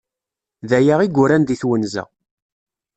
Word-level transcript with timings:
Daya 0.69 0.95
i 1.05 1.07
yuran 1.15 1.43
di 1.47 1.55
twenza. 1.61 2.03